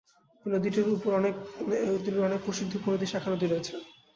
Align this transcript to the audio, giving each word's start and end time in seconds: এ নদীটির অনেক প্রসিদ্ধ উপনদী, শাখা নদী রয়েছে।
এ 0.45 0.47
নদীটির 0.47 0.85
অনেক 2.21 2.39
প্রসিদ্ধ 2.45 2.71
উপনদী, 2.79 3.05
শাখা 3.05 3.29
নদী 3.31 3.45
রয়েছে। 3.47 3.73